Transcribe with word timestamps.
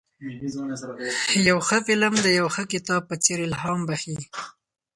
یو 1.47 1.57
ښه 1.67 1.77
فلم 1.87 2.13
د 2.25 2.27
یو 2.39 2.47
ښه 2.55 2.63
کتاب 2.73 3.01
په 3.09 3.15
څېر 3.23 3.39
الهام 3.47 3.79
بخښي. 3.89 4.17